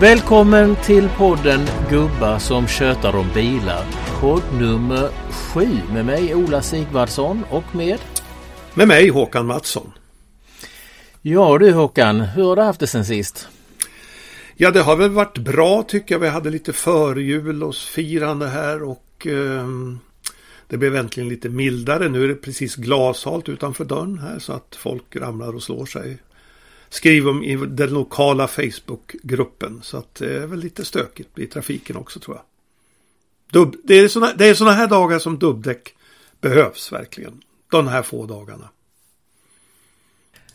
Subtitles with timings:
[0.00, 1.60] Välkommen till podden
[1.90, 3.84] Gubbar som tjötar om bilar.
[4.20, 7.98] Podd nummer sju med mig Ola Sigvardsson och med
[8.74, 9.92] Med mig Håkan Mattsson.
[11.22, 13.48] Ja du Håkan, hur har du haft det sen sist?
[14.56, 16.20] Ja det har väl varit bra tycker jag.
[16.20, 19.66] Vi hade lite förjul och firande här och eh,
[20.66, 22.08] det blev äntligen lite mildare.
[22.08, 26.18] Nu är det precis glashalt utanför dörren här så att folk ramlar och slår sig.
[26.90, 31.96] Skriv om i den lokala Facebookgruppen så att det är väl lite stökigt i trafiken
[31.96, 32.44] också tror jag.
[33.52, 35.94] Dubb, det är såna här dagar som dubbdäck
[36.40, 37.42] behövs verkligen.
[37.70, 38.68] De här få dagarna.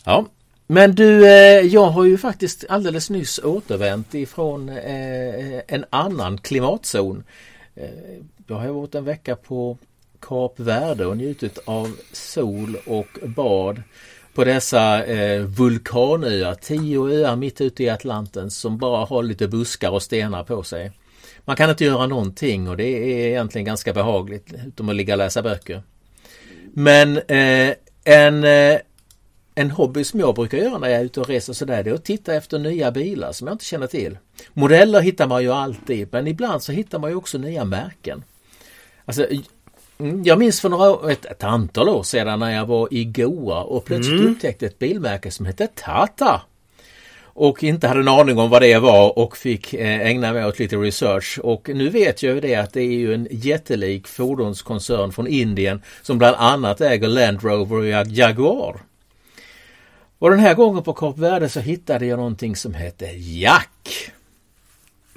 [0.03, 0.25] Ja,
[0.67, 7.23] men du, eh, jag har ju faktiskt alldeles nyss återvänt ifrån eh, en annan klimatzon.
[7.75, 7.89] Eh,
[8.47, 9.77] jag har varit en vecka på
[10.19, 13.81] Kap Verde och njutit av sol och bad
[14.35, 19.89] på dessa eh, vulkanöar, tio öar mitt ute i Atlanten som bara har lite buskar
[19.91, 20.91] och stenar på sig.
[21.45, 25.17] Man kan inte göra någonting och det är egentligen ganska behagligt utom att ligga och
[25.17, 25.83] läsa böcker.
[26.73, 28.79] Men eh, en, eh,
[29.55, 31.93] en hobby som jag brukar göra när jag är ute och reser sådär det är
[31.93, 34.17] att titta efter nya bilar som jag inte känner till.
[34.53, 38.23] Modeller hittar man ju alltid men ibland så hittar man ju också nya märken.
[39.05, 39.27] Alltså
[40.23, 43.85] jag minns för några, ett, ett antal år sedan när jag var i Goa och
[43.85, 44.31] plötsligt mm.
[44.31, 46.41] upptäckte ett bilmärke som hette Tata.
[47.23, 50.59] Och inte hade en aning om vad det var och fick eh, ägna mig åt
[50.59, 51.39] lite research.
[51.43, 55.81] Och nu vet jag ju det att det är ju en jättelik fordonskoncern från Indien
[56.01, 58.81] som bland annat äger Land Rover och Jaguar.
[60.19, 64.11] Och den här gången på Kap Verde så hittade jag någonting som hette Jack.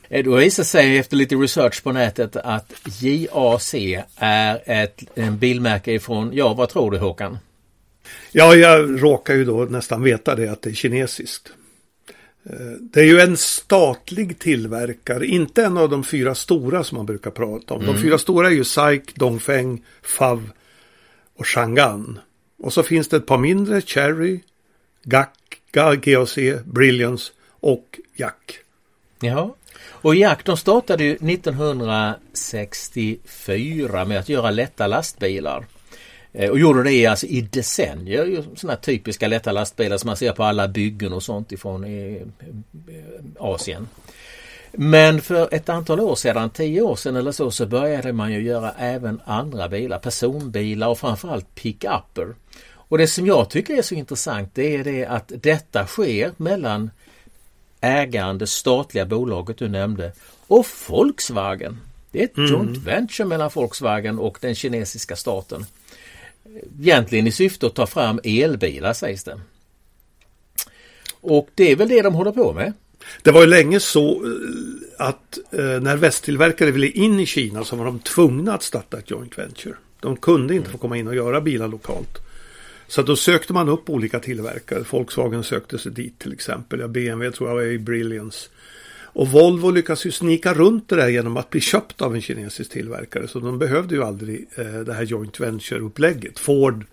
[0.09, 3.75] Eh, då visar sig efter lite research på nätet att JAC
[4.17, 7.39] är ett en bilmärke ifrån, ja vad tror du Håkan?
[8.33, 11.53] Ja, jag råkar ju då nästan veta det att det är kinesiskt.
[12.51, 17.07] Eh, det är ju en statlig tillverkare, inte en av de fyra stora som man
[17.07, 17.83] brukar prata om.
[17.83, 17.95] Mm.
[17.95, 20.51] De fyra stora är ju SAIC, Dongfeng, FAV
[21.37, 22.19] och Chang'an.
[22.59, 24.41] Och så finns det ett par mindre, Cherry,
[25.05, 25.29] GAC,
[25.73, 28.59] GAC, Brilliance och Jack.
[29.21, 29.55] Ja,
[29.91, 35.67] och Jack de startade ju 1964 med att göra lätta lastbilar.
[36.33, 38.45] Eh, och gjorde det alltså i decennier.
[38.55, 42.23] Sådana typiska lätta lastbilar som man ser på alla byggen och sånt ifrån eh,
[43.39, 43.89] Asien.
[44.73, 48.43] Men för ett antal år sedan, tio år sedan eller så, så började man ju
[48.43, 52.35] göra även andra bilar, personbilar och framförallt pickuper.
[52.71, 56.91] Och det som jag tycker är så intressant det är det att detta sker mellan
[57.81, 60.13] ägaren, det statliga bolaget du nämnde
[60.47, 61.81] och Volkswagen.
[62.11, 62.51] Det är ett mm.
[62.51, 65.67] joint venture mellan Volkswagen och den kinesiska staten.
[66.81, 69.41] Egentligen i syfte att ta fram elbilar sägs det.
[71.21, 72.73] Och det är väl det de håller på med.
[73.23, 77.77] Det var ju länge så eh, att eh, när västtillverkare ville in i Kina så
[77.77, 79.75] var de tvungna att starta ett joint venture.
[80.01, 82.19] De kunde inte få komma in och göra bilar lokalt.
[82.89, 84.85] Så då sökte man upp olika tillverkare.
[84.91, 86.81] Volkswagen sökte sig dit till exempel.
[86.81, 88.49] Ja, BMW tror jag var i Brilliance.
[89.19, 92.71] Och Volvo lyckas ju snika runt det där genom att bli köpt av en kinesisk
[92.71, 93.29] tillverkare.
[93.29, 96.39] Så de behövde ju aldrig eh, det här joint venture-upplägget.
[96.39, 96.87] Ford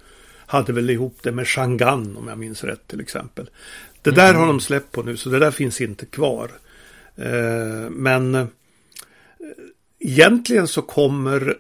[0.46, 3.50] hade väl ihop det med Chang'an om jag minns rätt till exempel.
[4.02, 4.40] Det där mm.
[4.40, 6.52] har de släppt på nu så det där finns inte kvar.
[7.16, 8.46] Eh, men eh,
[10.00, 11.58] egentligen så kommer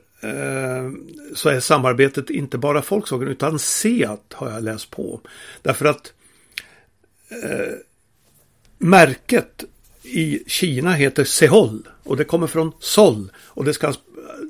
[1.33, 5.21] så är samarbetet inte bara Volkswagen utan Seat har jag läst på.
[5.61, 6.13] Därför att
[7.29, 7.73] eh,
[8.77, 9.63] märket
[10.03, 13.93] i Kina heter Sehol och det kommer från Sol och det ska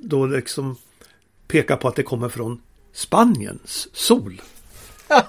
[0.03, 0.77] då liksom
[1.47, 2.61] peka på att det kommer från
[2.93, 4.41] Spaniens sol.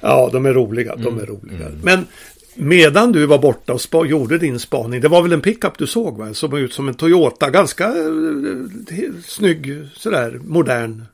[0.00, 0.96] ja, de är roliga.
[0.96, 1.66] De är roliga.
[1.66, 1.80] Mm.
[1.82, 2.06] Men
[2.54, 6.18] Medan du var borta och gjorde din spaning, det var väl en pickup du såg
[6.18, 6.34] va?
[6.34, 11.04] Som var ut som en Toyota, ganska eh, snygg, sådär modern.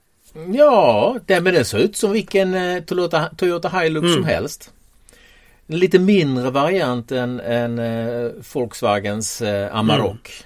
[0.53, 4.15] Ja, det, men den ser ut som vilken eh, Toyota, Toyota Hilux mm.
[4.15, 4.71] som helst.
[5.67, 10.45] En lite mindre variant än, än eh, Volkswagens eh, Amarok.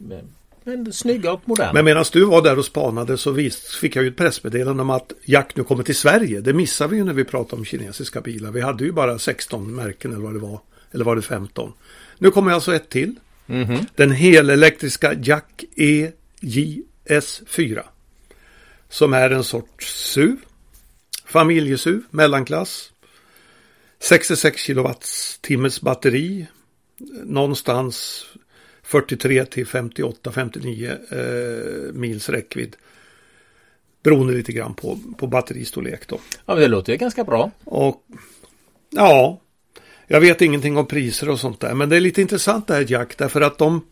[0.00, 0.26] Mm.
[0.64, 1.72] Men snygga och moderna.
[1.72, 3.34] Men medan du var där och spanade så
[3.80, 6.40] fick jag ju ett pressmeddelande om att Jack nu kommer till Sverige.
[6.40, 8.50] Det missade vi ju när vi pratade om kinesiska bilar.
[8.50, 10.60] Vi hade ju bara 16 märken eller vad det var.
[10.92, 11.72] Eller var det 15?
[12.18, 13.14] Nu kommer alltså ett till.
[13.46, 13.86] Mm -hmm.
[13.96, 17.82] Den helelektriska Jack EJS4.
[18.88, 20.36] Som är en sorts SUV.
[21.26, 22.92] Familjesuv, mellanklass.
[24.00, 26.46] 66 kilowattimmes batteri.
[27.24, 28.24] Någonstans
[28.92, 32.76] 43 till 58, 59 eh, mils räckvidd.
[34.02, 36.20] Beroende lite grann på, på batteristorlek då.
[36.46, 37.50] Ja, men det låter ju ganska bra.
[37.64, 38.04] Och
[38.90, 39.40] ja,
[40.06, 41.74] Jag vet ingenting om priser och sånt där.
[41.74, 43.18] Men det är lite intressant det här Jack.
[43.18, 43.86] Därför att de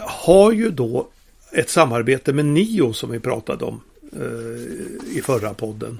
[0.00, 1.08] har ju då
[1.52, 3.80] ett samarbete med Nio som vi pratade om
[4.12, 5.98] eh, i förra podden.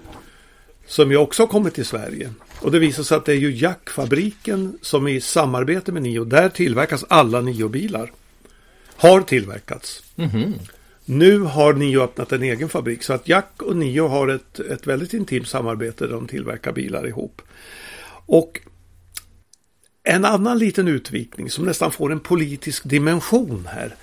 [0.87, 2.31] Som ju också har kommit till Sverige.
[2.61, 6.49] Och det visar sig att det är ju Jackfabriken som i samarbete med Nio, där
[6.49, 8.13] tillverkas alla Nio-bilar.
[8.97, 10.03] Har tillverkats.
[10.15, 10.55] Mhm.
[11.05, 14.87] Nu har Nio öppnat en egen fabrik så att Jack och Nio har ett, ett
[14.87, 17.43] väldigt intimt samarbete där de tillverkar bilar ihop.
[18.27, 18.61] Och
[20.03, 23.95] en annan liten utvikning som nästan får en politisk dimension här.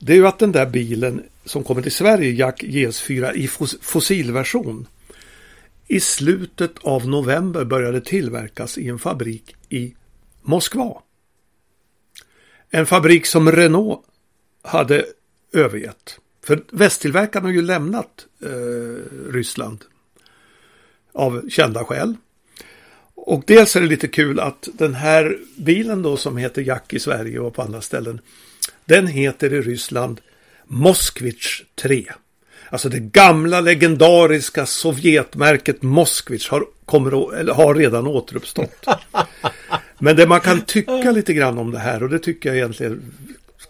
[0.00, 3.78] Det är ju att den där bilen som kommer till Sverige, Jack GS4 i fos-
[3.82, 4.86] fossilversion.
[5.90, 9.94] I slutet av november började tillverkas i en fabrik i
[10.42, 11.02] Moskva.
[12.70, 14.00] En fabrik som Renault
[14.62, 15.04] hade
[15.52, 16.18] övergett.
[16.44, 19.84] För västtillverkarna har ju lämnat eh, Ryssland
[21.12, 22.16] av kända skäl.
[23.14, 26.98] Och dels är det lite kul att den här bilen då som heter Jack i
[26.98, 28.20] Sverige och på andra ställen.
[28.84, 30.20] Den heter i Ryssland
[30.64, 32.12] Moskvich 3.
[32.70, 38.86] Alltså det gamla legendariska Sovjetmärket Moskvich har, kommer, eller har redan återuppstått.
[39.98, 43.12] Men det man kan tycka lite grann om det här och det tycker jag egentligen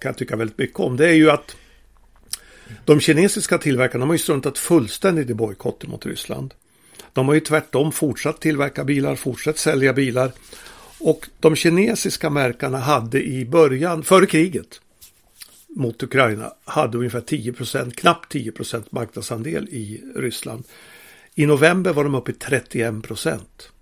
[0.01, 0.97] kan tycka väldigt mycket om.
[0.97, 1.57] Det är ju att
[2.85, 6.55] de kinesiska tillverkarna har ju struntat fullständigt i bojkotten mot Ryssland.
[7.13, 10.33] De har ju tvärtom fortsatt tillverka bilar, fortsatt sälja bilar.
[10.99, 14.81] Och de kinesiska märkarna hade i början, före kriget
[15.77, 20.65] mot Ukraina, hade ungefär 10% knappt 10% marknadsandel i Ryssland.
[21.35, 22.95] I november var de uppe i 31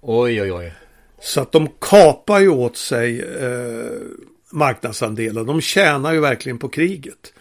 [0.00, 0.72] Oj, oj, oj.
[1.20, 3.92] Så att de kapar ju åt sig eh,
[4.50, 5.44] marknadsandelar.
[5.44, 7.32] De tjänar ju verkligen på kriget.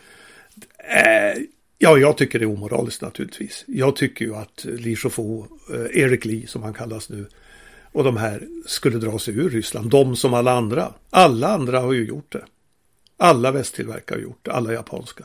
[0.77, 1.43] Eh,
[1.77, 3.63] ja, jag tycker det är omoraliskt naturligtvis.
[3.67, 7.25] Jag tycker ju att Li Shufu, eh, Eric Lee som han kallas nu,
[7.91, 9.89] och de här skulle dra sig ur Ryssland.
[9.89, 10.93] De som alla andra.
[11.09, 12.45] Alla andra har ju gjort det.
[13.17, 15.23] Alla västtillverkare har gjort det, alla japanska.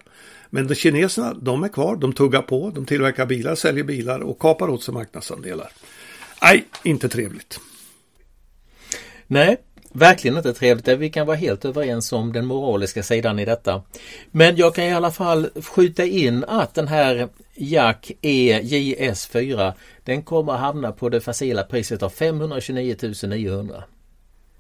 [0.50, 4.38] Men de kineserna, de är kvar, de tuggar på, de tillverkar bilar, säljer bilar och
[4.38, 5.72] kapar åt sig marknadsandelar.
[6.42, 7.60] Nej, inte trevligt.
[9.26, 9.56] Nej,
[9.92, 10.88] verkligen inte trevligt.
[10.88, 13.82] Vi kan vara helt överens om den moraliska sidan i detta.
[14.30, 19.72] Men jag kan i alla fall skjuta in att den här Jack EJS4
[20.04, 22.96] den kommer att hamna på det facila priset av 529
[23.26, 23.84] 900.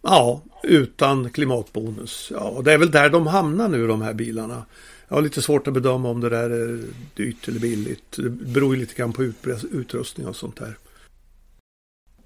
[0.02, 2.32] Ja, utan klimatbonus.
[2.34, 4.64] Ja, det är väl där de hamnar nu de här bilarna.
[5.08, 6.80] Jag har lite svårt att bedöma om det där är
[7.14, 8.16] dyrt eller billigt.
[8.16, 9.22] Det beror ju lite grann på
[9.72, 10.76] utrustning och sånt där.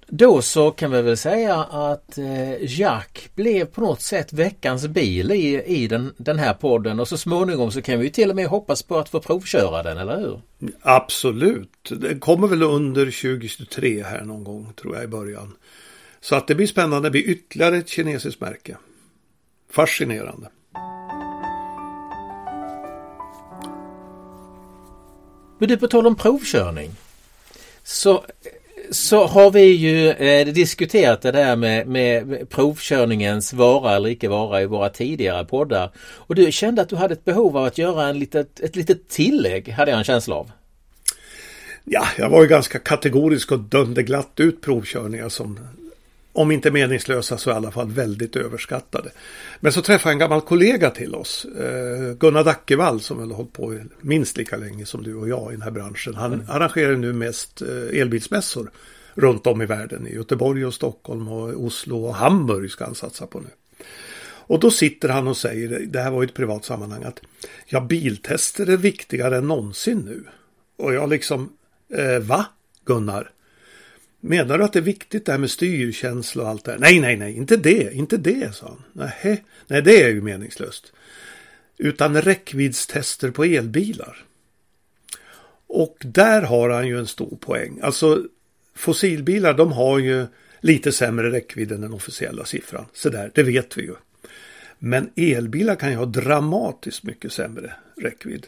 [0.09, 5.31] Då så kan vi väl säga att eh, Jack blev på något sätt veckans bil
[5.31, 8.35] i, i den, den här podden och så småningom så kan vi ju till och
[8.35, 10.41] med hoppas på att få provköra den, eller hur?
[10.81, 11.91] Absolut.
[11.97, 15.53] Det kommer väl under 2023 här någon gång tror jag i början.
[16.27, 17.07] Så att det blir spännande.
[17.07, 18.77] Det blir ytterligare ett kinesiskt märke.
[19.71, 20.49] Fascinerande.
[25.59, 26.91] Men du, på tal om provkörning.
[27.83, 28.25] Så,
[28.91, 34.61] så har vi ju eh, diskuterat det där med, med provkörningens vara eller icke vara
[34.61, 35.91] i våra tidigare poddar.
[35.99, 39.09] Och du kände att du hade ett behov av att göra en litet, ett litet
[39.09, 40.51] tillägg, hade jag en känsla av.
[41.83, 45.59] Ja, jag var ju ganska kategorisk och dömde glatt ut provkörningar som
[46.37, 49.09] om inte meningslösa så i alla fall väldigt överskattade.
[49.59, 53.37] Men så träffade jag en gammal kollega till oss, eh, Gunnar Dackevall som väl har
[53.37, 56.15] hållit på minst lika länge som du och jag i den här branschen.
[56.15, 58.71] Han arrangerar nu mest eh, elbilsmässor
[59.13, 60.07] runt om i världen.
[60.07, 63.49] I Göteborg och Stockholm och Oslo och Hamburg ska han satsa på nu.
[64.47, 67.19] Och då sitter han och säger, det här var ju ett privat sammanhang, att
[67.65, 70.23] ja, biltester är viktigare än någonsin nu.
[70.77, 71.49] Och jag liksom,
[71.93, 72.45] eh, va
[72.85, 73.31] Gunnar?
[74.19, 76.79] Menar du att det är viktigt det här med styrkänsla och allt det här?
[76.79, 78.83] Nej, nej, nej, inte det, inte det, sa han.
[78.93, 80.93] Nej, nej det är ju meningslöst.
[81.77, 84.23] Utan räckviddstester på elbilar.
[85.67, 87.79] Och där har han ju en stor poäng.
[87.83, 88.23] Alltså
[88.75, 90.25] fossilbilar, de har ju
[90.59, 92.85] lite sämre räckvidd än den officiella siffran.
[92.93, 93.95] Så där, det vet vi ju.
[94.79, 98.47] Men elbilar kan ju ha dramatiskt mycket sämre räckvidd.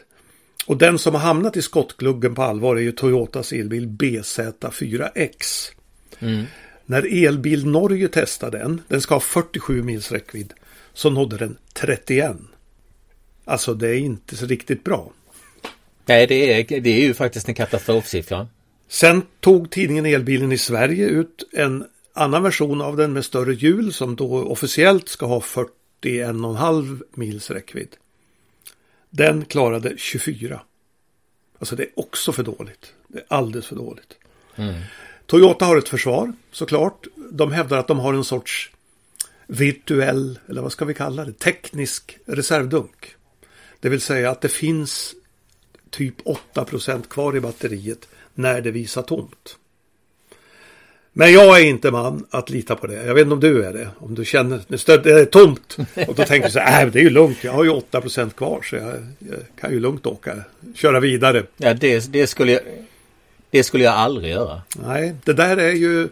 [0.66, 5.70] Och den som har hamnat i skottgluggen på allvar är ju Toyotas elbil BZ4X.
[6.18, 6.44] Mm.
[6.86, 10.52] När Elbil Norge testade den, den ska ha 47 mils räckvidd,
[10.92, 12.36] så nådde den 31.
[13.44, 15.12] Alltså det är inte så riktigt bra.
[16.06, 18.48] Nej, det är, det är ju faktiskt en katastrofsiffra.
[18.88, 23.92] Sen tog tidningen Elbilen i Sverige ut en annan version av den med större hjul
[23.92, 27.96] som då officiellt ska ha 41,5 mils räckvidd.
[29.10, 30.60] Den klarade 24.
[31.58, 32.94] Alltså det är också för dåligt.
[33.08, 34.18] Det är alldeles för dåligt.
[34.56, 34.74] Mm.
[35.26, 37.06] Toyota har ett försvar såklart.
[37.30, 38.70] de hävdar att de har en sorts
[39.46, 43.14] virtuell, eller vad ska vi kalla det, teknisk reservdunk.
[43.80, 45.14] Det vill säga att det finns
[45.90, 46.20] typ
[46.54, 49.56] 8% kvar i batteriet när det visar tomt.
[51.12, 53.06] Men jag är inte man att lita på det.
[53.06, 53.88] Jag vet inte om du är det.
[53.98, 55.76] Om du känner att det är tomt.
[56.08, 57.44] Och då tänker du så här, äh, det är ju lugnt.
[57.44, 60.34] Jag har ju 8% kvar så jag, jag, kan ju lugnt åka.
[60.74, 61.42] Köra vidare.
[61.56, 62.60] Ja, det, det, skulle jag,
[63.50, 64.62] det skulle jag aldrig göra.
[64.86, 66.08] Nej, det där är ju...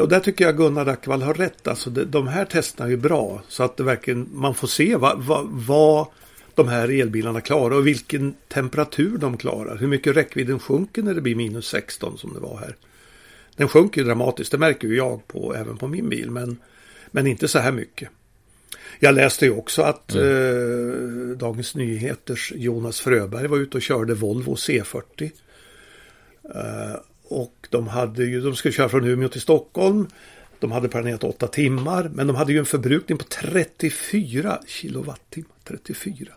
[0.00, 1.68] Och där tycker jag Gunnar Dackvall har rätt.
[1.68, 3.42] Alltså det, de här testerna är ju bra.
[3.48, 6.06] Så att det verkligen, man får se vad, vad, vad
[6.54, 9.76] de här elbilarna klarar och vilken temperatur de klarar.
[9.76, 12.76] Hur mycket räckvidden sjunker när det blir minus 16 som det var här.
[13.56, 16.58] Den sjunker dramatiskt, det märker ju jag på, även på min bil, men,
[17.10, 18.08] men inte så här mycket.
[18.98, 21.30] Jag läste ju också att mm.
[21.30, 25.30] eh, Dagens Nyheters Jonas Fröberg var ute och körde Volvo C40.
[26.54, 30.06] Eh, och de hade ju, de skulle köra från Umeå till Stockholm.
[30.58, 35.50] De hade planerat åtta timmar, men de hade ju en förbrukning på 34 kilowattimmar.
[35.64, 36.32] 34.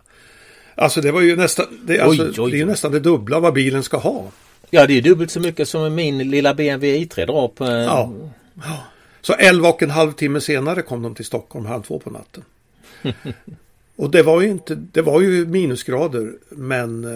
[0.74, 2.50] Alltså det var ju nästan, det, alltså, oj, oj, oj.
[2.50, 4.30] det är nästan det dubbla vad bilen ska ha.
[4.74, 7.64] Ja, det är dubbelt så mycket som min lilla BMW i3 drar på.
[7.64, 8.12] Ja.
[9.20, 12.44] Så 11 och en halv timme senare kom de till Stockholm halv två på natten.
[13.96, 17.10] och det var ju inte, det var ju minusgrader men eh,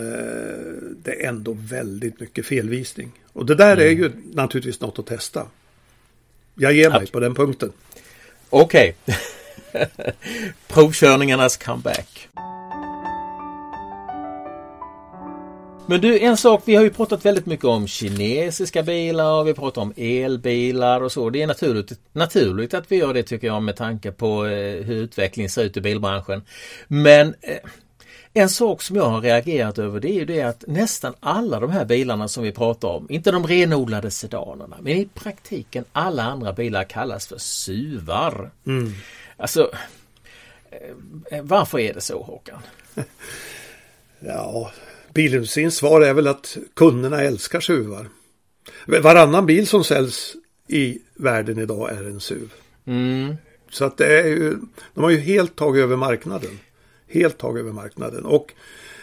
[1.03, 3.13] det är ändå väldigt mycket felvisning.
[3.33, 3.87] Och det där mm.
[3.87, 5.47] är ju naturligtvis något att testa.
[6.55, 7.73] Jag ger mig på den punkten.
[8.51, 8.95] Okej.
[9.05, 9.87] Okay.
[10.69, 12.29] Provkörningarnas comeback.
[15.91, 19.55] Men du, en sak, vi har ju pratat väldigt mycket om kinesiska bilar och vi
[19.55, 21.31] pratar om elbilar och så.
[21.31, 24.95] Det är naturligt, naturligt att vi gör det tycker jag med tanke på eh, hur
[24.95, 26.43] utvecklingen ser ut i bilbranschen.
[26.89, 27.57] Men eh,
[28.33, 31.71] en sak som jag har reagerat över det är ju det att nästan alla de
[31.71, 36.53] här bilarna som vi pratar om, inte de renodlade sedanerna, men i praktiken alla andra
[36.53, 38.51] bilar kallas för SUVar.
[38.67, 38.93] Mm.
[39.37, 39.71] Alltså,
[41.31, 42.61] eh, varför är det så Håkan?
[44.21, 44.71] Ja,
[45.19, 48.09] bilindustrins svar är väl att kunderna älskar SUVar.
[48.87, 50.37] Varannan bil som säljs
[50.69, 52.51] i världen idag är en SUV.
[52.87, 53.37] Mm.
[53.71, 54.57] Så att det är ju,
[54.95, 56.59] de har ju helt tagit över marknaden.
[57.09, 58.25] Helt tagit över marknaden.
[58.25, 58.53] Och,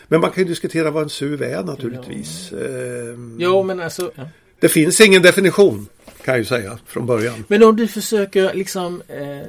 [0.08, 2.52] men man kan ju diskutera vad en SUV är naturligtvis.
[2.52, 4.12] Ja, ehm, jo, men alltså.
[4.16, 4.24] Ja.
[4.60, 5.88] Det finns ingen definition
[6.24, 7.44] kan jag ju säga från början.
[7.48, 9.48] Men om du försöker liksom eh,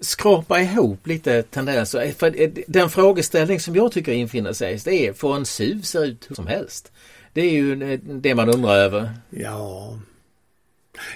[0.00, 2.02] skrapa ihop lite tendenser.
[2.02, 5.82] Eh, för eh, den frågeställning som jag tycker infinner sig det är, får en SUV
[5.82, 6.92] se ut hur som helst?
[7.32, 9.10] Det är ju eh, det man undrar över.
[9.30, 9.98] Ja.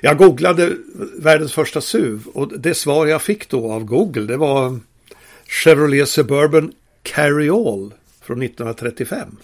[0.01, 0.73] Jag googlade
[1.19, 4.79] världens första SUV och det svar jag fick då av Google det var
[5.47, 6.73] Chevrolet Suburban
[7.03, 9.37] Carryall från 1935.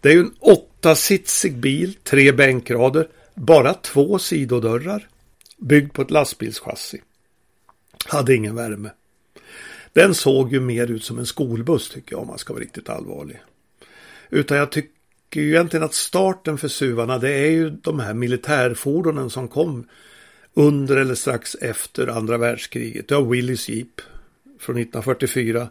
[0.00, 5.08] Det är ju en åttasitsig bil, tre bänkrader, bara två sidodörrar,
[5.56, 7.00] byggd på ett lastbilschassi.
[8.06, 8.90] Hade ingen värme.
[9.92, 12.88] Den såg ju mer ut som en skolbuss tycker jag om man ska vara riktigt
[12.88, 13.40] allvarlig.
[14.30, 19.30] Utan jag tycker ju egentligen att starten för suvarna det är ju de här militärfordonen
[19.30, 19.88] som kom
[20.54, 23.08] under eller strax efter andra världskriget.
[23.08, 24.00] Du har Willys Jeep
[24.58, 25.68] från 1944.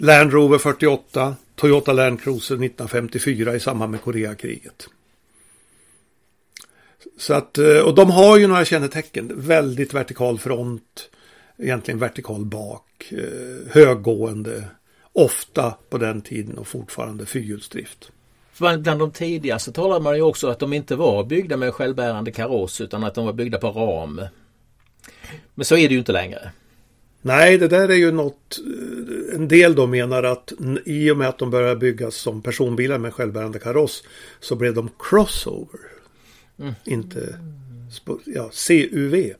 [0.00, 1.36] Land Rover 48.
[1.54, 4.88] Toyota Land Cruiser 1954 i samband med Koreakriget.
[7.18, 9.32] Så att, eh, och de har ju några kännetecken.
[9.34, 11.10] Väldigt vertikal front,
[11.58, 14.64] egentligen vertikal bak, eh, höggående,
[15.12, 18.10] ofta på den tiden och fortfarande fyrhjulsdrift.
[18.58, 22.80] Bland de tidigaste talade man ju också att de inte var byggda med självbärande kaross
[22.80, 24.20] utan att de var byggda på ram.
[25.54, 26.50] Men så är det ju inte längre.
[27.22, 28.58] Nej, det där är ju något.
[28.58, 30.52] Eh, en del då menar att
[30.84, 34.04] i och med att de började byggas som personbilar med självbärande kaross
[34.40, 35.80] så blev de crossover.
[36.62, 36.74] Mm.
[36.84, 37.38] Inte
[38.24, 39.32] ja, CUV.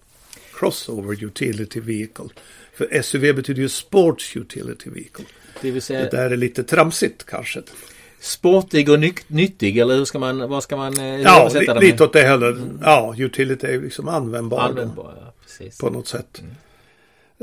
[0.54, 2.28] Crossover Utility Vehicle.
[2.74, 5.24] För SUV betyder ju Sports Utility Vehicle.
[5.60, 6.00] Det, vill säga...
[6.00, 7.62] det där är lite tramsigt kanske.
[8.20, 12.04] Sportig och ny nyttig eller hur ska man, vad ska man eh, Ja, li lite
[12.04, 12.50] åt det heller.
[12.50, 12.78] Mm.
[12.82, 14.60] Ja, utility är ju liksom användbar.
[14.60, 15.78] Användbar, ja, precis.
[15.78, 16.42] På något sätt.
[16.42, 16.54] Mm.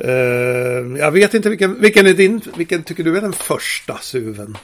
[0.06, 4.58] Uh, jag vet inte vilken, vilken är din, vilken tycker du är den första SUVen?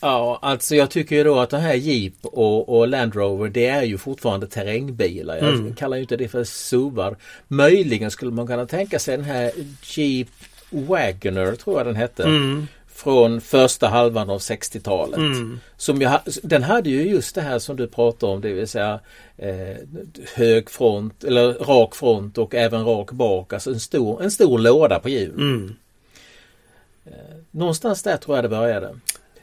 [0.00, 3.66] Ja, alltså jag tycker ju då att det här Jeep och, och Land Rover det
[3.66, 5.36] är ju fortfarande terrängbilar.
[5.36, 5.74] Jag mm.
[5.74, 7.16] kallar ju inte det för SUVar.
[7.48, 9.52] Möjligen skulle man kunna tänka sig den här
[9.82, 10.28] Jeep
[10.70, 12.24] Wagoner tror jag den hette.
[12.24, 12.66] Mm.
[12.86, 15.16] Från första halvan av 60-talet.
[15.16, 15.60] Mm.
[15.76, 19.00] Som jag, den hade ju just det här som du pratar om, det vill säga
[19.36, 19.76] eh,
[20.34, 23.52] hög front eller rak front och även rak bak.
[23.52, 25.34] Alltså en stor, en stor låda på hjul.
[25.34, 25.74] Mm.
[27.06, 27.12] Eh,
[27.50, 28.94] någonstans där tror jag det började.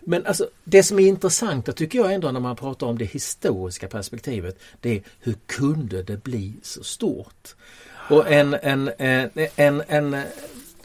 [0.06, 3.88] Men alltså, det som är intressant tycker jag ändå när man pratar om det historiska
[3.88, 7.56] perspektivet, det är hur kunde det bli så stort?
[8.10, 10.18] Och en, en, en, en, en,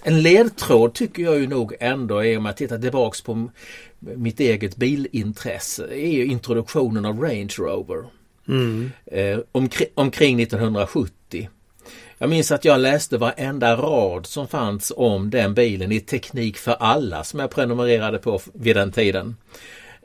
[0.03, 3.51] en ledtråd tycker jag ju nog ändå är om jag tittar tillbaks på
[3.99, 8.05] mitt eget bilintresse, är introduktionen av Range Rover.
[8.49, 8.91] Mm.
[9.07, 11.20] Eh, omkring, omkring 1970.
[12.23, 16.73] Jag minns att jag läste varenda rad som fanns om den bilen i Teknik för
[16.73, 19.37] alla som jag prenumererade på vid den tiden.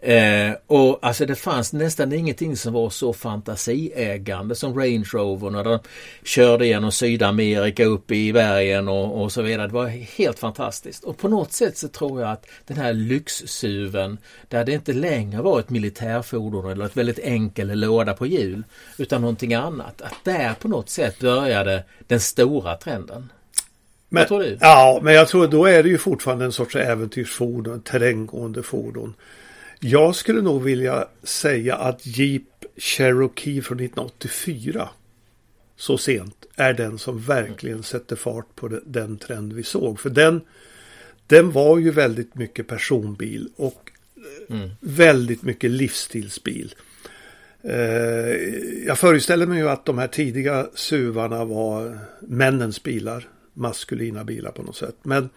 [0.05, 5.63] Eh, och alltså det fanns nästan ingenting som var så fantasiägande som Range Rover när
[5.63, 5.79] de
[6.24, 9.67] körde genom Sydamerika upp i bergen och, och så vidare.
[9.67, 11.03] Det var helt fantastiskt.
[11.03, 15.41] Och på något sätt så tror jag att den här lyxsuven där det inte längre
[15.41, 18.63] var ett militärfordon eller ett väldigt enkel låda på hjul
[18.97, 20.01] utan någonting annat.
[20.01, 23.31] Att där på något sätt började den stora trenden.
[24.09, 24.57] Men, Vad tror du?
[24.62, 29.13] Ja, men jag tror då är det ju fortfarande en sorts äventyrsfordon, terränggående fordon.
[29.87, 32.43] Jag skulle nog vilja säga att Jeep
[32.77, 34.89] Cherokee från 1984
[35.75, 39.99] så sent är den som verkligen sätter fart på den trend vi såg.
[39.99, 40.41] För den,
[41.27, 43.91] den var ju väldigt mycket personbil och
[44.49, 44.69] mm.
[44.79, 46.75] väldigt mycket livsstilsbil.
[47.61, 47.79] Eh,
[48.85, 54.63] jag föreställer mig ju att de här tidiga suvarna var männens bilar, maskulina bilar på
[54.63, 54.95] något sätt.
[55.03, 55.29] Men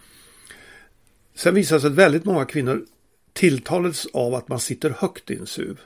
[1.35, 2.85] sen visade det sig att väldigt många kvinnor
[3.39, 5.77] tilltalades av att man sitter högt i en SUV.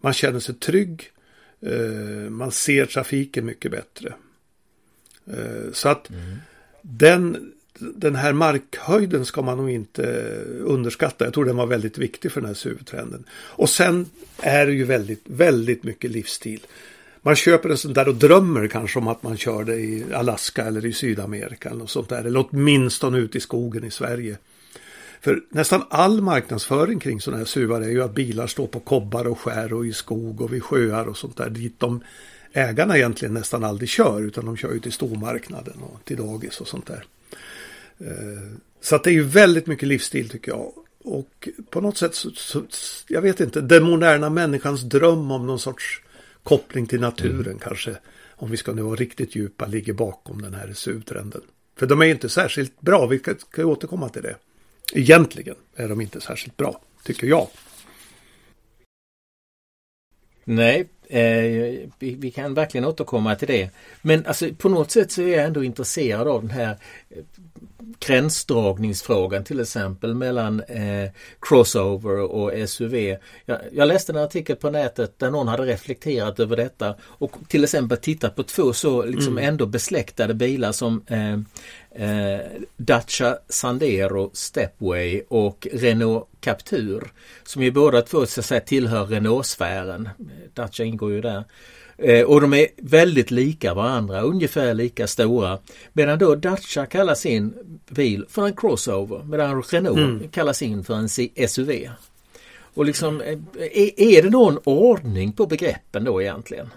[0.00, 1.10] Man känner sig trygg.
[1.60, 4.14] Eh, man ser trafiken mycket bättre.
[5.26, 6.36] Eh, så att mm.
[6.82, 10.02] den, den här markhöjden ska man nog inte
[10.60, 11.24] underskatta.
[11.24, 13.24] Jag tror den var väldigt viktig för den här SUV-trenden.
[13.32, 14.06] Och sen
[14.38, 16.66] är det ju väldigt, väldigt mycket livsstil.
[17.22, 20.64] Man köper en sån där och drömmer kanske om att man kör det i Alaska
[20.64, 22.24] eller i Sydamerika eller något sånt där.
[22.24, 24.38] Eller åtminstone ute i skogen i Sverige.
[25.22, 29.26] För nästan all marknadsföring kring sådana här suvar är ju att bilar står på kobbar
[29.26, 32.00] och skär och i skog och vid sjöar och sånt där dit de
[32.52, 36.68] ägarna egentligen nästan aldrig kör utan de kör ju till stormarknaden och till dagis och
[36.68, 37.04] sånt där.
[37.98, 40.72] Eh, så att det är ju väldigt mycket livsstil tycker jag.
[41.04, 42.62] Och på något sätt så, så,
[43.08, 46.02] jag vet inte, den moderna människans dröm om någon sorts
[46.42, 47.58] koppling till naturen mm.
[47.58, 47.96] kanske,
[48.30, 51.42] om vi ska nu vara riktigt djupa, ligger bakom den här SUV-trenden.
[51.76, 54.36] För de är inte särskilt bra, vi ska återkomma till det.
[54.94, 57.48] Egentligen är de inte särskilt bra, tycker jag.
[60.44, 63.70] Nej, vi, vi, kan verkligen återkomma till det.
[64.02, 66.76] Men alltså, på något sätt så är jag ändå intresserad av den här
[67.10, 67.22] eh,
[67.98, 73.16] gränsdragningsfrågan till exempel mellan eh, Crossover och SUV.
[73.44, 77.64] Jag, jag, läste en artikel på nätet där någon hade reflekterat över detta och till
[77.64, 79.48] exempel tittat på två så liksom mm.
[79.48, 81.32] ändå besläktade bilar som eh,
[82.04, 82.40] eh,
[82.76, 87.12] Dacia Sandero Stepway och Renault Captur
[87.44, 90.08] som ju båda två så att säga, tillhör Renault-sfären.
[90.54, 91.44] Dacia ingår ju där.
[91.98, 95.58] Eh, och de är väldigt lika varandra, ungefär lika stora.
[95.92, 97.54] Medan då Dacia kallar sin
[97.88, 100.28] bil för en crossover medan Renault mm.
[100.28, 101.08] kallar sin för en
[101.48, 101.88] SUV.
[102.74, 106.68] Och liksom, eh, är, är det någon ordning på begreppen då egentligen?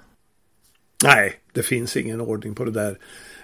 [1.03, 2.97] Nej, det finns ingen ordning på det där.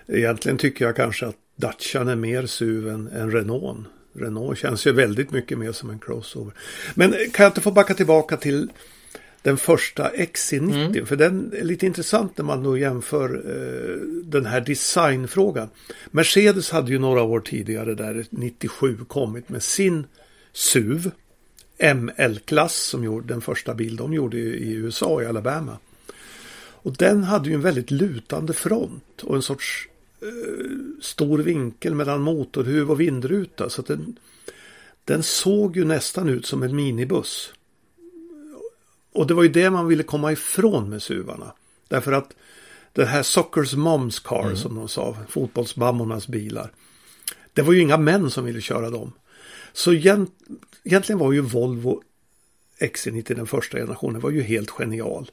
[0.08, 3.88] Egentligen tycker jag kanske att Dacian är mer SUV än, än Renault.
[4.14, 6.54] Renault känns ju väldigt mycket mer som en crossover.
[6.96, 8.70] Men kan jag inte få backa tillbaka till
[9.42, 10.86] den första XC90.
[10.86, 11.06] Mm.
[11.06, 15.70] För den är lite intressant när man då jämför eh, den här designfrågan.
[16.12, 20.06] Mercedes hade ju några år tidigare där 97 kommit med sin
[20.54, 21.12] SUV.
[21.96, 25.78] ML-klass som gjorde den första bil de gjorde i USA i Alabama.
[26.84, 29.88] Och den hade ju en väldigt lutande front och en sorts
[30.22, 33.70] eh, stor vinkel mellan motorhuv och vindruta.
[33.70, 34.16] Så att den,
[35.06, 37.54] den såg ju nästan ut som en minibuss.
[39.14, 41.54] Och det var ju det man ville komma ifrån med suvarna.
[41.88, 42.34] Därför att
[42.94, 44.56] det här Soccers Moms Car mm.
[44.56, 46.72] som de sa, fotbollsmammornas bilar.
[47.54, 49.14] Det var ju inga män som ville köra dem.
[49.74, 52.02] Så egentligen var ju Volvo
[52.80, 55.32] XC90 den första generationen var ju helt genial.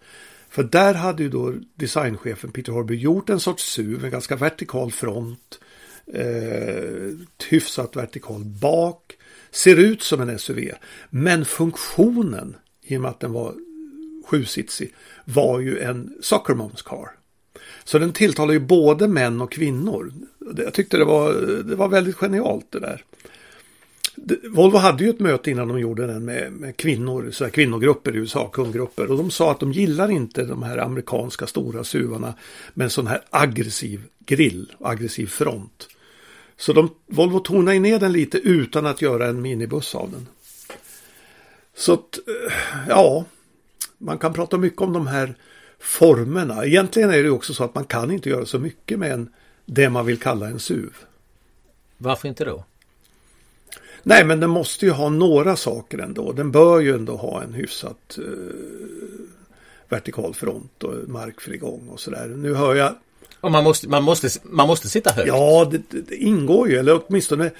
[0.48, 4.92] För där hade ju då designchefen Peter Horby gjort en sorts SUV, en ganska vertikal
[4.92, 5.60] front,
[6.06, 7.10] eh,
[7.48, 9.16] hyfsat vertikal bak,
[9.50, 10.70] ser ut som en SUV.
[11.10, 13.54] Men funktionen, i och med att den var
[14.28, 17.10] sjusitsig var ju en soccer moms car.
[17.84, 20.12] Så den tilltalar ju både män och kvinnor.
[20.56, 23.04] Jag tyckte det var, det var väldigt genialt det där.
[24.50, 28.16] Volvo hade ju ett möte innan de gjorde den med, med kvinnor, så här kvinnogrupper
[28.16, 29.10] i USA, kundgrupper.
[29.10, 32.34] Och de sa att de gillar inte de här amerikanska stora suvarna
[32.74, 35.88] med en sån här aggressiv grill, aggressiv front.
[36.56, 40.26] Så de, Volvo tonade ner den lite utan att göra en minibuss av den.
[41.76, 42.52] Så att, eh,
[42.88, 43.24] ja,
[43.98, 45.34] man kan prata mycket om de här
[45.78, 46.64] formerna.
[46.64, 49.28] Egentligen är det också så att man kan inte göra så mycket med en,
[49.66, 50.92] det man vill kalla en SUV.
[51.98, 52.64] Varför inte då?
[54.02, 56.32] Nej, men den måste ju ha några saker ändå.
[56.32, 58.24] Den bör ju ändå ha en hyfsat eh,
[59.88, 62.26] vertikal front och markfri gång och sådär.
[62.26, 62.94] Nu hör jag...
[63.40, 65.28] Och man måste, man måste, man måste sitta högt?
[65.28, 67.50] Ja, det, det ingår ju, eller åtminstone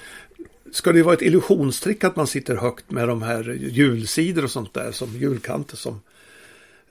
[0.71, 4.73] ska det vara ett illusionstrick att man sitter högt med de här hjulsidor och sånt
[4.73, 6.01] där som hjulkanter som,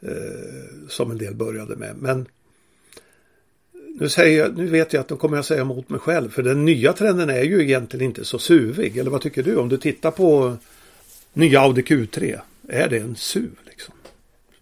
[0.00, 1.96] eh, som en del började med.
[1.96, 2.26] Men
[4.00, 6.30] nu, säger jag, nu vet jag att då kommer jag säga emot mig själv.
[6.30, 8.96] För den nya trenden är ju egentligen inte så suvig.
[8.96, 9.56] Eller vad tycker du?
[9.56, 10.56] Om du tittar på
[11.32, 12.40] nya Audi Q3.
[12.68, 13.94] Är det en SUV liksom?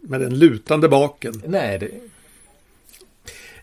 [0.01, 1.43] Med den lutande baken.
[1.47, 1.91] Nej, det...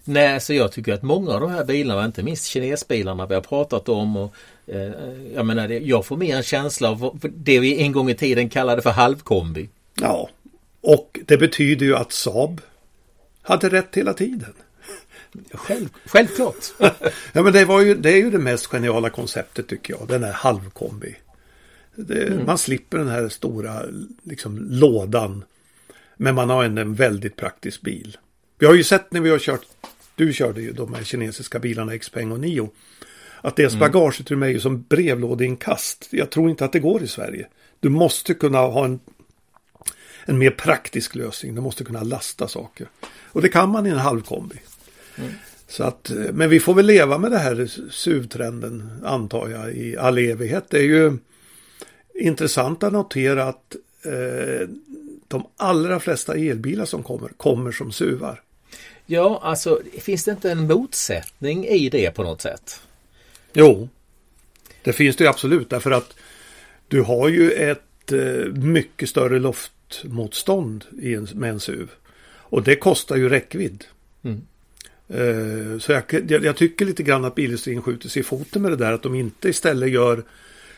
[0.03, 3.41] Nej, så jag tycker att många av de här bilarna, inte minst kinesbilarna vi har
[3.41, 4.17] pratat om.
[4.17, 4.35] Och,
[4.67, 4.91] eh,
[5.35, 8.81] jag menar, jag får mer en känsla av det vi en gång i tiden kallade
[8.81, 9.69] för halvkombi.
[10.01, 10.29] Ja,
[10.83, 12.61] och det betyder ju att Saab
[13.41, 14.53] hade rätt hela tiden.
[15.51, 16.65] Själv, självklart.
[17.33, 20.07] ja, men det, var ju, det är ju det mest geniala konceptet tycker jag.
[20.07, 21.15] Den här halvkombi.
[21.95, 22.45] Det, mm.
[22.45, 23.81] Man slipper den här stora
[24.23, 25.43] liksom, lådan.
[26.17, 28.17] Men man har en, en väldigt praktisk bil.
[28.59, 29.65] Vi har ju sett när vi har kört,
[30.15, 32.69] du körde ju de här kinesiska bilarna Xpeng och Nio.
[33.41, 33.79] Att deras mm.
[33.79, 36.07] bagageutrymme är ju som brevlådeinkast.
[36.11, 37.47] Jag tror inte att det går i Sverige.
[37.79, 38.99] Du måste kunna ha en,
[40.25, 41.55] en mer praktisk lösning.
[41.55, 42.87] Du måste kunna lasta saker.
[43.05, 44.55] Och det kan man i en halvkombi.
[45.67, 50.17] Så att, men vi får väl leva med det här SUV-trenden antar jag i all
[50.17, 50.65] evighet.
[50.69, 51.17] Det är ju
[52.13, 54.67] intressant att notera att eh,
[55.27, 58.41] de allra flesta elbilar som kommer, kommer som SUVar.
[59.05, 62.81] Ja, alltså finns det inte en motsättning i det på något sätt?
[63.53, 63.89] Jo,
[64.83, 66.15] det finns det absolut därför att
[66.87, 69.39] du har ju ett eh, mycket större
[70.03, 71.89] luftmotstånd i en, med en SUV.
[72.35, 73.83] Och det kostar ju räckvidd.
[74.23, 74.41] Mm.
[75.07, 78.75] Eh, så jag, jag, tycker lite grann att bilindustrin skjuter sig i foten med det
[78.75, 80.23] där att de inte istället gör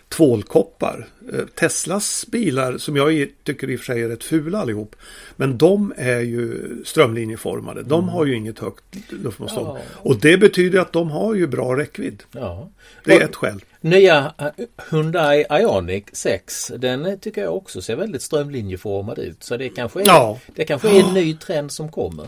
[0.10, 1.08] tvålkoppar.
[1.34, 4.96] Eh, Teslas bilar som jag tycker i och för sig är rätt fula allihop.
[5.36, 7.84] Men de är ju strömlinjeformade.
[7.84, 8.10] De mm.
[8.10, 9.68] har ju inget högt luftmotstånd.
[9.68, 9.78] Ja.
[9.94, 12.24] Och det betyder att de har ju bra räckvidd.
[12.32, 12.70] Ja.
[13.04, 13.64] Det är och ett skäl.
[13.82, 19.44] Nya eh, Hyundai Ioniq 6 den tycker jag också ser väldigt strömlinjeformad ut.
[19.44, 20.40] Så det kanske är, ja.
[20.56, 22.26] det kanske är en ny trend som kommer.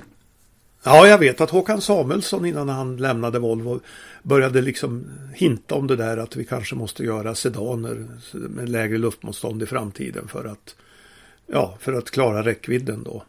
[0.87, 3.79] Ja, jag vet att Håkan Samuelsson innan han lämnade Volvo
[4.23, 9.63] började liksom hinta om det där att vi kanske måste göra sedaner med lägre luftmotstånd
[9.63, 10.75] i framtiden för att,
[11.47, 13.23] ja, för att klara räckvidden då.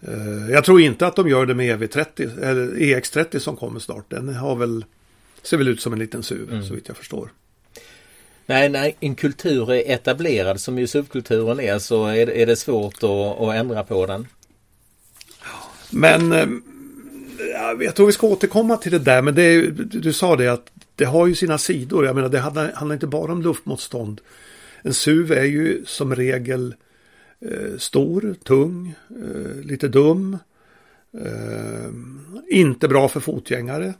[0.00, 4.10] Eh, jag tror inte att de gör det med EV30 eller EX30 som kommer snart.
[4.10, 4.84] Den har väl,
[5.42, 6.64] ser väl ut som en liten SUV mm.
[6.64, 7.30] så vitt jag förstår.
[8.46, 13.02] Nej, när en kultur är etablerad som ju subkulturen är så är, är det svårt
[13.02, 14.26] att, att ändra på den.
[15.90, 16.48] Men eh,
[17.80, 19.22] jag tror vi ska återkomma till det där.
[19.22, 19.70] Men det
[20.00, 22.06] du sa det att det har ju sina sidor.
[22.06, 24.20] Jag menar det handlar, handlar inte bara om luftmotstånd.
[24.82, 26.74] En SUV är ju som regel
[27.40, 30.38] eh, stor, tung, eh, lite dum.
[31.24, 31.90] Eh,
[32.48, 33.94] inte bra för fotgängare.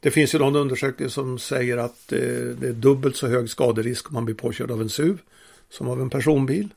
[0.00, 2.18] Det finns ju någon undersökning som säger att eh,
[2.60, 5.18] det är dubbelt så hög skaderisk om man blir påkörd av en SUV
[5.70, 6.68] som av en personbil.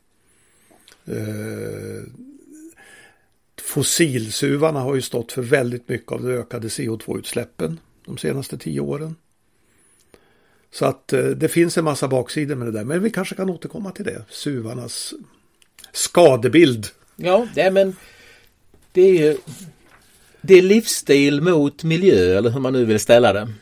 [1.05, 2.03] Eh,
[3.67, 9.15] Fossilsuvarna har ju stått för väldigt mycket av de ökade CO2-utsläppen de senaste tio åren.
[10.71, 12.83] Så att eh, det finns en massa baksidor med det där.
[12.83, 14.25] Men vi kanske kan återkomma till det.
[14.29, 15.13] Suvarnas
[15.91, 16.87] skadebild.
[17.15, 17.95] Ja, det, men
[18.91, 19.37] det är,
[20.41, 23.53] det är livsstil mot miljö eller hur man nu vill ställa det.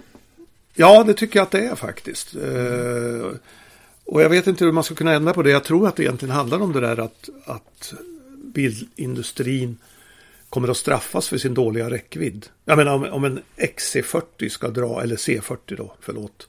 [0.74, 2.36] Ja, det tycker jag att det är faktiskt.
[2.36, 3.38] Mm.
[4.06, 5.50] och jag vet inte hur man ska kunna ändra på det.
[5.50, 7.94] Jag tror att det egentligen handlar om det där att, att
[8.36, 9.78] bilindustrin
[10.56, 12.46] kommer att straffas för sin dåliga räckvidd.
[12.66, 16.48] Jag menar om, om en XC40 ska dra, eller C40 då, förlåt,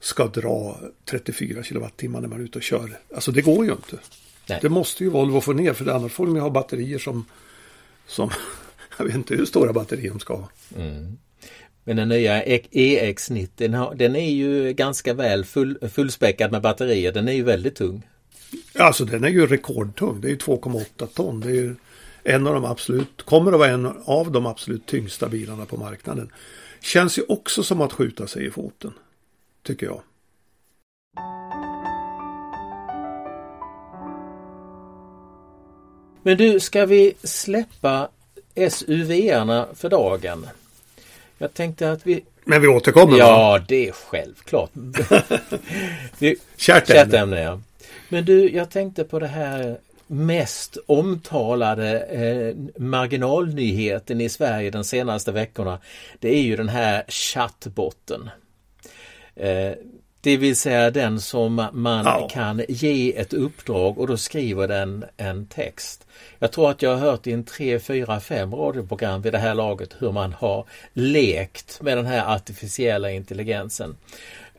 [0.00, 2.98] ska dra 34 kilowattimmar när man är ute och kör.
[3.14, 3.98] Alltså det går ju inte.
[4.46, 4.58] Nej.
[4.62, 7.24] Det måste ju Volvo få ner för annars får de ju ha batterier som,
[8.06, 8.30] som
[8.98, 10.48] jag vet inte hur stora batterier de ska ha.
[10.76, 11.18] Mm.
[11.84, 17.12] Men den nya EX90 den, den är ju ganska väl full, fullspäckad med batterier.
[17.12, 18.02] Den är ju väldigt tung.
[18.74, 20.20] Alltså den är ju rekordtung.
[20.20, 21.40] Det är ju 2,8 ton.
[21.40, 21.74] Det är ju
[22.26, 26.32] en av de absolut, kommer att vara en av de absolut tyngsta bilarna på marknaden.
[26.80, 28.92] Känns ju också som att skjuta sig i foten.
[29.62, 30.00] Tycker jag.
[36.22, 38.08] Men du, ska vi släppa
[38.70, 40.46] SUV-arna för dagen?
[41.38, 42.24] Jag tänkte att vi...
[42.44, 43.64] Men vi återkommer Ja, va?
[43.68, 44.70] det är självklart.
[46.56, 47.60] Kärt ämne ja.
[48.08, 55.32] Men du, jag tänkte på det här mest omtalade eh, marginalnyheten i Sverige de senaste
[55.32, 55.78] veckorna.
[56.20, 58.30] Det är ju den här chattbotten.
[59.36, 59.72] Eh,
[60.20, 62.28] det vill säga den som man ja.
[62.30, 66.06] kan ge ett uppdrag och då skriver den en text.
[66.38, 69.54] Jag tror att jag har hört i en 3, 4, 5 radioprogram vid det här
[69.54, 73.96] laget hur man har lekt med den här artificiella intelligensen.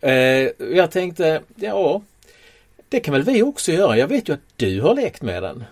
[0.02, 2.02] Eh, jag tänkte, ja,
[2.90, 3.98] det kan väl vi också göra.
[3.98, 5.64] Jag vet ju att du har lekt med den.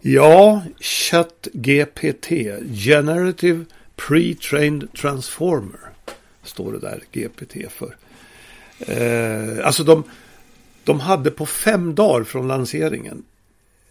[0.00, 2.28] Ja, ChatGPT,
[2.84, 3.64] Generative
[3.96, 5.80] Pre-trained Transformer,
[6.42, 7.96] står det där GPT för.
[8.78, 10.04] Eh, alltså de,
[10.84, 13.24] de hade på fem dagar från lanseringen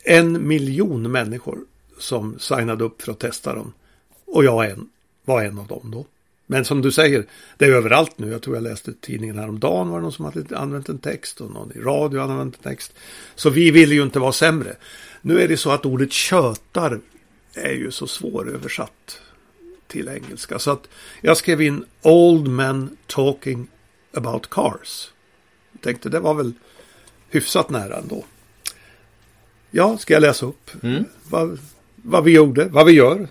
[0.03, 1.59] en miljon människor
[1.99, 3.73] som signade upp för att testa dem.
[4.25, 4.89] Och jag en,
[5.25, 6.05] var en av dem då.
[6.49, 7.25] Men som du säger,
[7.57, 8.31] det är överallt nu.
[8.31, 11.51] Jag tror jag läste tidningen häromdagen var det någon som hade använt en text och
[11.51, 12.93] någon i radio hade använt en text.
[13.35, 14.75] Så vi vill ju inte vara sämre.
[15.21, 16.99] Nu är det så att ordet tjötar
[17.53, 19.21] är ju så svåröversatt
[19.87, 20.59] till engelska.
[20.59, 20.89] Så att
[21.21, 23.67] jag skrev in Old Men Talking
[24.13, 25.11] About Cars.
[25.71, 26.53] Jag tänkte det var väl
[27.29, 28.25] hyfsat nära ändå.
[29.71, 31.05] Ja, ska jag läsa upp mm.
[31.29, 31.59] vad,
[31.95, 33.27] vad vi gjorde, vad vi gör?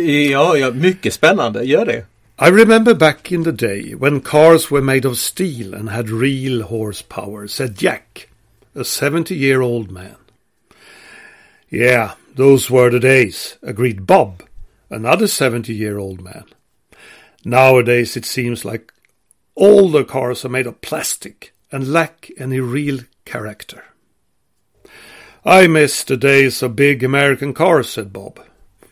[0.00, 1.62] Ja, ja, mycket spännande.
[1.62, 2.04] Gör det.
[2.42, 6.62] I remember back in the day when cars were made of steel and had real
[6.62, 8.28] horsepower, said Jack,
[8.74, 10.16] a 70 year old man.
[11.68, 14.42] Yeah, those were the days, agreed Bob,
[14.88, 16.44] another 70 year old man.
[17.44, 18.92] Nowadays it seems like
[19.54, 23.84] all the cars are made of plastic and lack any real character.
[25.44, 28.40] I miss the days of big American cars, said Bob.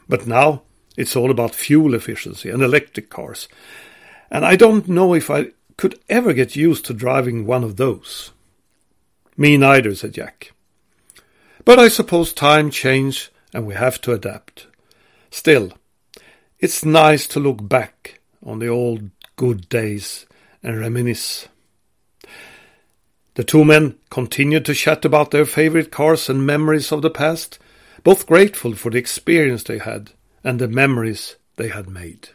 [0.07, 0.63] But now
[0.99, 3.47] it's all about fuel efficiency and electric cars.
[4.33, 8.33] And I don't know if I could ever get used to driving one of those.
[9.37, 10.51] Me neither, said Jack.
[11.65, 14.67] But I suppose time change and we have to adapt.
[15.31, 15.73] Still,
[16.59, 20.27] it's nice to look back on the old good days
[20.65, 21.47] and reminisce.
[23.35, 27.61] The two men continued to chat about their favorite cars and memories of the past,
[28.03, 30.11] both grateful for the experience they had
[30.49, 32.29] and the memories they had made.